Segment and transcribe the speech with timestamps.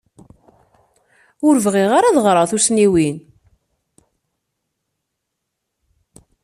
[1.47, 3.17] Ur bɣiɣ ara ad ɣreɣ tussniwin.